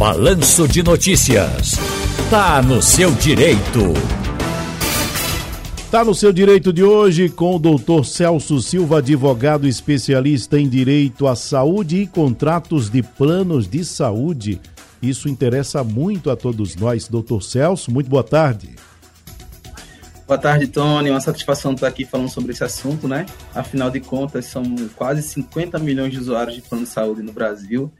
[0.00, 1.74] Balanço de Notícias.
[2.30, 3.92] Tá no seu direito.
[5.90, 11.26] Tá no seu direito de hoje com o doutor Celso Silva, advogado especialista em direito
[11.26, 14.58] à saúde e contratos de planos de saúde.
[15.02, 17.06] Isso interessa muito a todos nós.
[17.06, 18.76] Doutor Celso, muito boa tarde.
[20.26, 21.10] Boa tarde, Tony.
[21.10, 23.26] Uma satisfação estar aqui falando sobre esse assunto, né?
[23.54, 24.64] Afinal de contas, são
[24.96, 27.92] quase 50 milhões de usuários de plano de saúde no Brasil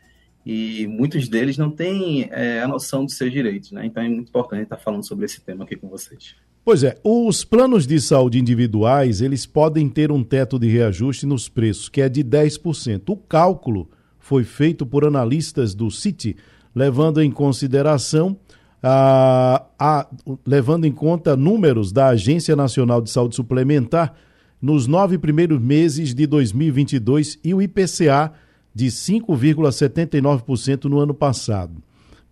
[0.52, 3.86] e muitos deles não têm é, a noção dos seus direitos, né?
[3.86, 6.34] Então é muito importante estar falando sobre esse tema aqui com vocês.
[6.64, 11.48] Pois é, os planos de saúde individuais, eles podem ter um teto de reajuste nos
[11.48, 13.02] preços, que é de 10%.
[13.10, 16.36] O cálculo foi feito por analistas do CIT,
[16.74, 18.36] levando em consideração
[18.82, 20.08] a, a,
[20.44, 24.14] levando em conta números da Agência Nacional de Saúde Suplementar
[24.60, 28.32] nos nove primeiros meses de 2022 e o IPCA
[28.74, 31.82] de 5,79% no ano passado.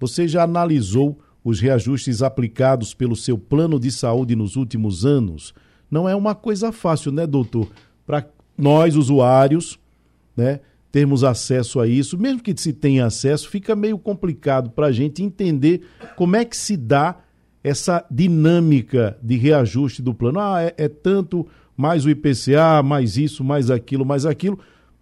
[0.01, 5.55] Você já analisou os reajustes aplicados pelo seu plano de saúde nos últimos anos?
[5.91, 7.69] Não é uma coisa fácil, né, doutor?
[8.06, 9.78] Para nós, usuários,
[10.36, 14.92] né, termos acesso a isso, mesmo que se tenha acesso, fica meio complicado para a
[14.92, 15.83] gente entender
[16.17, 17.17] como é que se dá
[17.62, 20.41] essa dinâmica de reajuste do plano.
[20.41, 24.58] Ah, é, é tanto mais o IPCA, mais isso, mais aquilo, mais aquilo.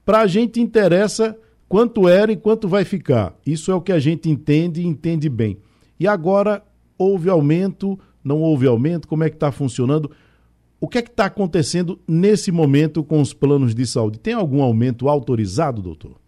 [0.06, 1.36] Para a gente interessa
[1.68, 3.34] quanto era e quanto vai ficar.
[3.44, 5.58] Isso é o que a gente entende e entende bem.
[5.98, 6.62] E agora
[6.96, 10.12] houve aumento, não houve aumento, como é que está funcionando?
[10.80, 14.20] O que é que está acontecendo nesse momento com os planos de saúde?
[14.20, 16.20] Tem algum aumento autorizado, doutor?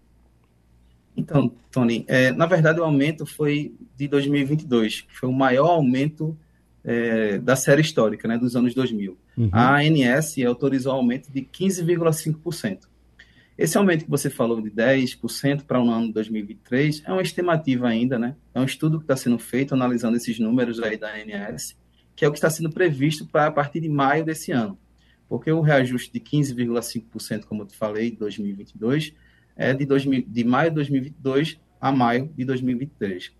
[1.17, 6.37] Então, Tony, é, na verdade o aumento foi de 2022, que foi o maior aumento
[6.83, 9.17] é, da série histórica, né, dos anos 2000.
[9.37, 9.49] Uhum.
[9.53, 12.89] A ANS autorizou um aumento de 15,5%.
[13.59, 17.89] Esse aumento que você falou de 10% para o ano de 2023 é uma estimativa
[17.89, 18.37] ainda, né?
[18.55, 21.77] É um estudo que está sendo feito analisando esses números aí da ANS,
[22.15, 24.79] que é o que está sendo previsto para a partir de maio desse ano.
[25.29, 29.13] Porque o reajuste de 15,5%, como eu te falei, de 2022,
[29.57, 33.33] é de, 2000, de maio de 2022 a maio de 2023.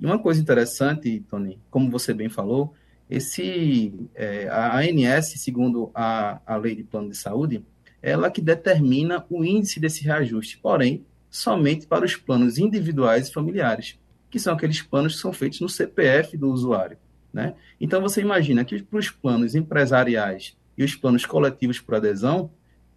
[0.00, 2.72] E uma coisa interessante, Tony, como você bem falou,
[3.10, 7.62] esse, é, a ANS, segundo a, a Lei de Plano de Saúde,
[8.06, 13.98] ela que determina o índice desse reajuste, porém, somente para os planos individuais e familiares,
[14.30, 16.96] que são aqueles planos que são feitos no CPF do usuário.
[17.32, 17.54] Né?
[17.80, 22.48] Então, você imagina que para os planos empresariais e os planos coletivos por adesão,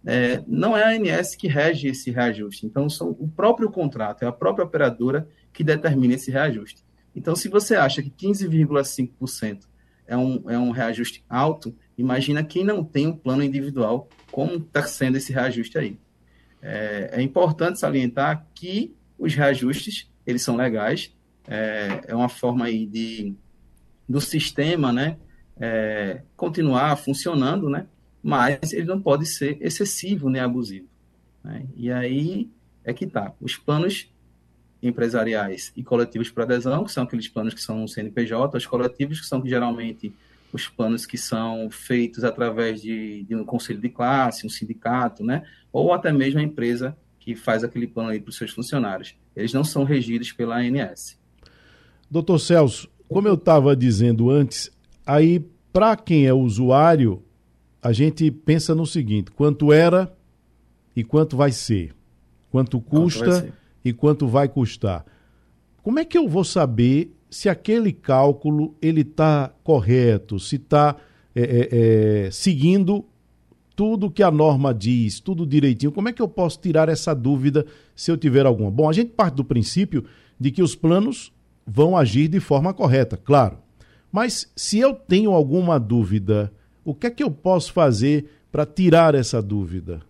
[0.06, 2.64] é, não é a ANS que rege esse reajuste.
[2.64, 6.84] Então, são o próprio contrato, é a própria operadora que determina esse reajuste.
[7.16, 9.62] Então, se você acha que 15,5%
[10.06, 14.82] é um, é um reajuste alto, imagina quem não tem um plano individual como está
[14.82, 15.98] sendo esse reajuste aí.
[16.62, 21.14] É, é, importante salientar que os reajustes, eles são legais,
[21.46, 23.34] é, é uma forma aí de,
[24.08, 25.16] do sistema, né,
[25.58, 27.86] é, continuar funcionando, né,
[28.22, 30.86] mas ele não pode ser excessivo nem abusivo.
[31.42, 31.66] Né?
[31.76, 32.50] E aí
[32.84, 33.32] é que tá.
[33.40, 34.10] Os planos
[34.82, 39.20] empresariais e coletivos para adesão, que são aqueles planos que são no CNPJ, os coletivos
[39.20, 40.12] que são geralmente
[40.52, 45.44] os planos que são feitos através de, de, um conselho de classe, um sindicato, né?
[45.72, 49.14] ou até mesmo a empresa que faz aquele plano aí para os seus funcionários.
[49.36, 51.18] Eles não são regidos pela ANS.
[52.10, 54.70] Doutor Celso, como eu estava dizendo antes,
[55.06, 57.22] aí para quem é usuário,
[57.82, 60.12] a gente pensa no seguinte: quanto era
[60.94, 61.94] e quanto vai ser,
[62.50, 63.52] quanto custa quanto ser.
[63.84, 65.04] e quanto vai custar.
[65.82, 70.96] Como é que eu vou saber se aquele cálculo ele está correto, se está
[71.34, 71.68] é, é,
[72.26, 73.04] é, seguindo
[73.76, 75.92] tudo que a norma diz, tudo direitinho.
[75.92, 77.64] Como é que eu posso tirar essa dúvida
[77.94, 78.70] se eu tiver alguma?
[78.70, 80.04] Bom, a gente parte do princípio
[80.38, 81.32] de que os planos
[81.66, 83.58] vão agir de forma correta, claro.
[84.10, 86.52] Mas se eu tenho alguma dúvida,
[86.84, 90.02] o que é que eu posso fazer para tirar essa dúvida?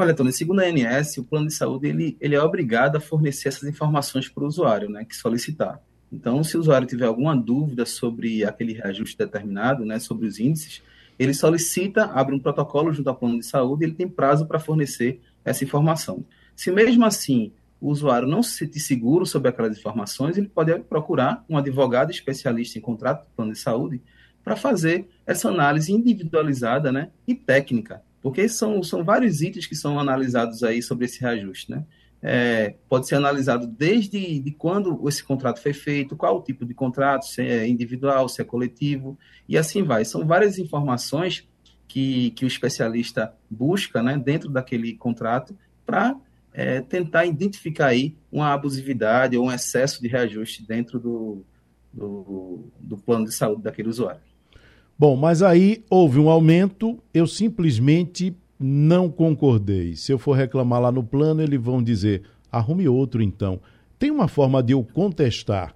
[0.00, 3.48] Olha, Tony, segundo a ANS, o plano de saúde ele, ele é obrigado a fornecer
[3.48, 5.82] essas informações para o usuário, né, que solicitar.
[6.12, 10.84] Então, se o usuário tiver alguma dúvida sobre aquele reajuste determinado, né, sobre os índices,
[11.18, 14.60] ele solicita, abre um protocolo junto ao plano de saúde e ele tem prazo para
[14.60, 16.24] fornecer essa informação.
[16.54, 21.44] Se mesmo assim o usuário não se sentir seguro sobre aquelas informações, ele pode procurar
[21.48, 24.00] um advogado especialista em contrato de plano de saúde
[24.44, 29.98] para fazer essa análise individualizada né, e técnica porque são, são vários itens que são
[29.98, 31.84] analisados aí sobre esse reajuste, né?
[32.20, 36.74] É, pode ser analisado desde de quando esse contrato foi feito, qual o tipo de
[36.74, 39.16] contrato, se é individual, se é coletivo,
[39.48, 40.04] e assim vai.
[40.04, 41.46] São várias informações
[41.86, 45.56] que, que o especialista busca né, dentro daquele contrato
[45.86, 46.16] para
[46.52, 51.44] é, tentar identificar aí uma abusividade ou um excesso de reajuste dentro do,
[51.92, 54.20] do, do plano de saúde daquele usuário.
[54.98, 59.94] Bom, mas aí houve um aumento, eu simplesmente não concordei.
[59.94, 63.60] Se eu for reclamar lá no plano, eles vão dizer: arrume outro então.
[63.96, 65.72] Tem uma forma de eu contestar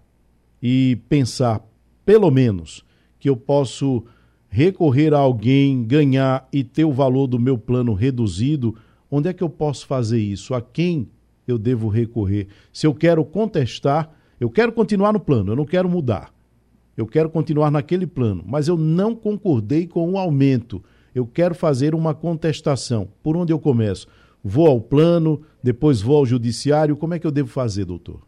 [0.61, 1.63] e pensar,
[2.05, 2.85] pelo menos,
[3.21, 4.05] que eu posso
[4.49, 8.77] recorrer a alguém, ganhar e ter o valor do meu plano reduzido?
[9.09, 10.53] Onde é que eu posso fazer isso?
[10.53, 11.09] A quem
[11.47, 12.49] eu devo recorrer?
[12.73, 14.11] Se eu quero contestar,
[14.41, 16.33] eu quero continuar no plano, eu não quero mudar.
[16.97, 20.83] Eu quero continuar naquele plano, mas eu não concordei com o aumento.
[21.15, 23.09] Eu quero fazer uma contestação.
[23.23, 24.07] Por onde eu começo?
[24.45, 26.97] Vou ao plano, depois vou ao judiciário.
[26.97, 28.21] Como é que eu devo fazer, doutor?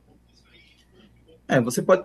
[1.47, 2.05] É, você pode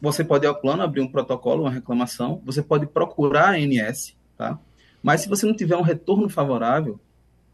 [0.00, 4.16] você pode ir ao plano, abrir um protocolo, uma reclamação, você pode procurar a ANS,
[4.36, 4.58] tá?
[5.02, 6.98] Mas se você não tiver um retorno favorável,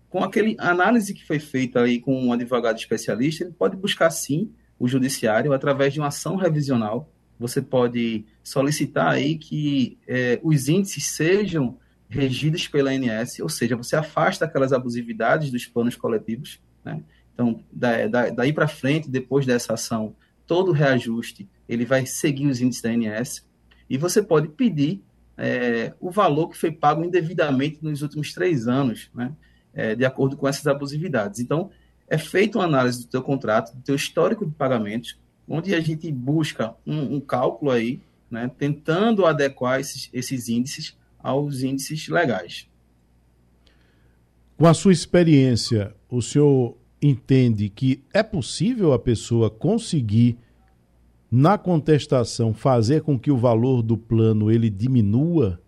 [0.08, 4.52] com aquele análise que foi feita aí com um advogado especialista, ele pode buscar sim
[4.78, 7.10] o judiciário através de uma ação revisional.
[7.38, 11.78] Você pode solicitar aí que é, os índices sejam
[12.08, 16.60] regidos pela ANS, ou seja, você afasta aquelas abusividades dos planos coletivos.
[16.84, 17.02] Né?
[17.34, 20.14] Então, da, da, daí para frente, depois dessa ação,
[20.46, 23.44] todo reajuste ele vai seguir os índices da ANS
[23.90, 25.02] e você pode pedir
[25.36, 29.32] é, o valor que foi pago indevidamente nos últimos três anos, né?
[29.74, 31.38] É, de acordo com essas abusividades.
[31.38, 31.70] Então,
[32.08, 35.18] é feita uma análise do teu contrato, do teu histórico de pagamentos,
[35.48, 38.00] onde a gente busca um, um cálculo aí,
[38.31, 42.69] né, tentando adequar esses, esses índices aos índices legais.
[44.56, 50.38] Com a sua experiência, o senhor entende que é possível a pessoa conseguir
[51.31, 55.60] na contestação fazer com que o valor do plano ele diminua?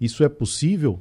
[0.00, 1.00] Isso é possível?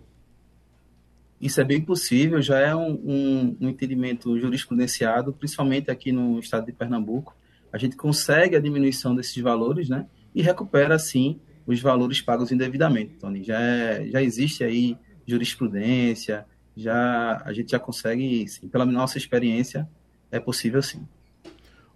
[1.40, 6.66] Isso é bem possível, já é um, um, um entendimento jurisprudenciado, principalmente aqui no estado
[6.66, 7.34] de Pernambuco.
[7.71, 10.07] A gente consegue a diminuição desses valores, né?
[10.33, 13.44] E recupera, assim, os valores pagos indevidamente, Tony.
[13.44, 16.45] Já, é, já existe aí jurisprudência,
[16.75, 19.88] já a gente já consegue, sim, pela nossa experiência,
[20.31, 21.07] é possível sim.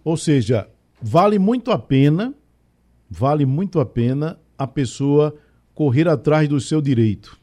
[0.04, 0.68] Ou seja,
[1.00, 2.34] vale muito a pena,
[3.10, 5.34] vale muito a pena a pessoa
[5.74, 7.38] correr atrás do seu direito.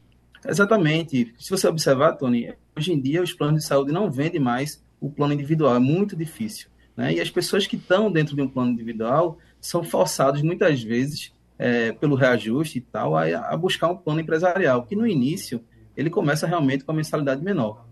[0.47, 1.33] Exatamente.
[1.37, 5.09] Se você observar, Tony, hoje em dia os planos de saúde não vendem mais o
[5.09, 6.69] plano individual, é muito difícil.
[7.01, 7.15] Né?
[7.15, 11.91] E as pessoas que estão dentro de um plano individual são forçadas muitas vezes é,
[11.93, 15.63] pelo reajuste e tal a, a, buscar um plano empresarial, que no início
[15.97, 17.87] ele começa realmente com a mensalidade menor.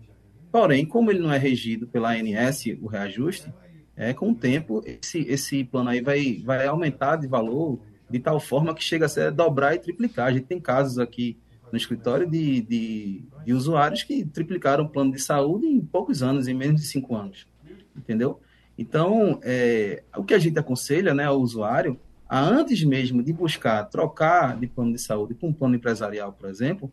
[0.52, 3.52] Porém, como ele não é regido pela ANS, o reajuste,
[3.96, 8.38] é, com o tempo esse, esse plano aí vai, vai aumentar de valor de tal
[8.38, 10.28] forma que chega a ser dobrar e triplicar.
[10.28, 11.36] A gente tem casos aqui
[11.72, 16.46] no escritório de, de, de, usuários que triplicaram o plano de saúde em poucos anos,
[16.46, 17.46] em menos de cinco anos.
[17.96, 18.40] Entendeu?
[18.80, 23.84] Então, é, o que a gente aconselha né, ao usuário, a, antes mesmo de buscar
[23.84, 26.90] trocar de plano de saúde para um plano empresarial, por exemplo,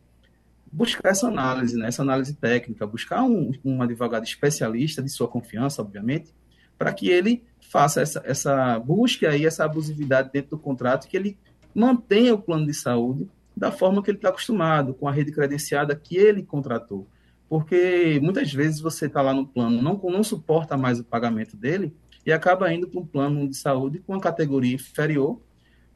[0.70, 5.82] buscar essa análise, né, essa análise técnica, buscar um, um advogado especialista de sua confiança,
[5.82, 6.36] obviamente,
[6.78, 11.38] para que ele faça essa, essa busca aí, essa abusividade dentro do contrato, que ele
[11.74, 15.96] mantenha o plano de saúde da forma que ele está acostumado, com a rede credenciada
[15.96, 17.08] que ele contratou.
[17.50, 21.94] Porque muitas vezes você está lá no plano, não, não suporta mais o pagamento dele
[22.26, 25.40] e acaba indo para um plano de saúde com uma categoria inferior,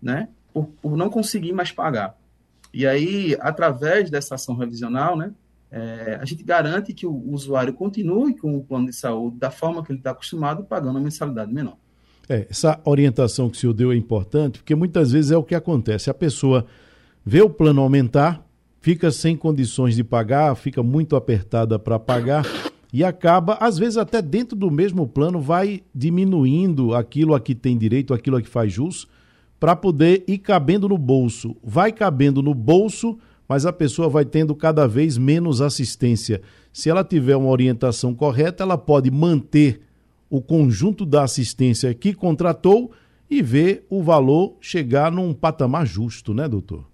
[0.02, 2.18] né, por, por não conseguir mais pagar.
[2.74, 5.34] E aí, através dessa ação revisional, né,
[5.70, 9.84] é, a gente garante que o usuário continue com o plano de saúde da forma
[9.84, 11.78] que ele está acostumado, pagando a mensalidade menor.
[12.30, 15.56] É, essa orientação que o senhor deu é importante, porque muitas vezes é o que
[15.56, 16.10] acontece.
[16.10, 16.66] A pessoa
[17.26, 18.46] vê o plano aumentar,
[18.82, 22.46] fica sem condições de pagar, fica muito apertada para pagar
[22.92, 27.78] e acaba, às vezes até dentro do mesmo plano, vai diminuindo aquilo a que tem
[27.78, 29.08] direito, aquilo a que faz jus,
[29.60, 31.56] para poder ir cabendo no bolso.
[31.64, 36.42] Vai cabendo no bolso, mas a pessoa vai tendo cada vez menos assistência.
[36.74, 39.82] Se ela tiver uma orientação correta, ela pode manter
[40.30, 42.92] o conjunto da assistência que contratou
[43.30, 46.91] e ver o valor chegar num patamar justo, né, doutor?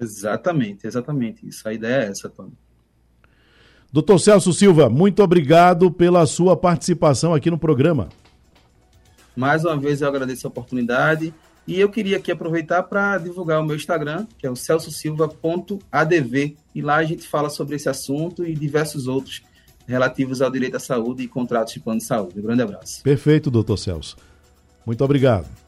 [0.00, 1.46] Exatamente, exatamente.
[1.46, 2.52] Isso, a ideia é essa, Tony.
[3.92, 8.08] Doutor Celso Silva, muito obrigado pela sua participação aqui no programa.
[9.34, 11.32] Mais uma vez eu agradeço a oportunidade
[11.66, 16.82] e eu queria aqui aproveitar para divulgar o meu Instagram, que é o celsosilva.adv, e
[16.82, 19.42] lá a gente fala sobre esse assunto e diversos outros
[19.86, 22.38] relativos ao direito à saúde e contratos de plano de saúde.
[22.38, 23.02] Um grande abraço.
[23.02, 24.16] Perfeito, doutor Celso.
[24.84, 25.67] Muito obrigado.